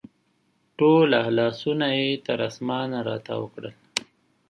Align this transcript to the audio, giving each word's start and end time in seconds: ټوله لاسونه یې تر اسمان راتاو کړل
ټوله 0.77 1.21
لاسونه 1.37 1.87
یې 1.99 2.07
تر 2.25 2.37
اسمان 2.49 2.89
راتاو 3.07 3.41
کړل 3.53 3.75